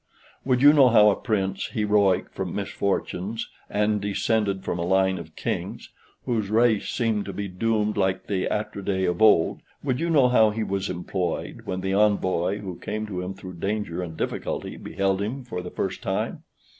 Would 0.43 0.63
you 0.63 0.73
know 0.73 0.89
how 0.89 1.11
a 1.11 1.15
prince, 1.15 1.67
heroic 1.73 2.31
from 2.31 2.55
misfortunes, 2.55 3.47
and 3.69 4.01
descended 4.01 4.63
from 4.63 4.79
a 4.79 4.83
line 4.83 5.19
of 5.19 5.35
kings, 5.35 5.89
whose 6.25 6.49
race 6.49 6.89
seemed 6.89 7.25
to 7.25 7.33
be 7.33 7.47
doomed 7.47 7.97
like 7.97 8.25
the 8.25 8.45
Atridae 8.49 9.07
of 9.07 9.21
old 9.21 9.61
would 9.83 9.99
you 9.99 10.09
know 10.09 10.27
how 10.27 10.49
he 10.49 10.63
was 10.63 10.89
employed, 10.89 11.61
when 11.65 11.81
the 11.81 11.93
envoy 11.93 12.61
who 12.61 12.77
came 12.79 13.05
to 13.05 13.21
him 13.21 13.35
through 13.35 13.57
danger 13.59 14.01
and 14.01 14.17
difficulty 14.17 14.75
beheld 14.75 15.21
him 15.21 15.43
for 15.43 15.61
the 15.61 15.69
first 15.69 16.01
time? 16.01 16.45